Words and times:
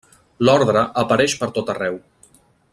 L'ordre 0.47 0.83
apareix 1.03 1.37
per 1.43 1.51
tot 1.59 1.71
arreu. 1.75 2.03